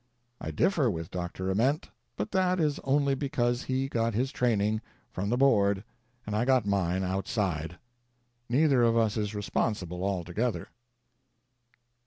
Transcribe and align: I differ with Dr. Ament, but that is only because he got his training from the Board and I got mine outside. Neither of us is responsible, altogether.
I 0.39 0.49
differ 0.49 0.89
with 0.89 1.11
Dr. 1.11 1.51
Ament, 1.51 1.91
but 2.17 2.31
that 2.31 2.59
is 2.59 2.79
only 2.83 3.13
because 3.13 3.61
he 3.61 3.87
got 3.87 4.15
his 4.15 4.31
training 4.31 4.81
from 5.11 5.29
the 5.29 5.37
Board 5.37 5.83
and 6.25 6.35
I 6.35 6.43
got 6.43 6.65
mine 6.65 7.03
outside. 7.03 7.77
Neither 8.49 8.81
of 8.81 8.97
us 8.97 9.15
is 9.15 9.35
responsible, 9.35 10.03
altogether. 10.03 10.69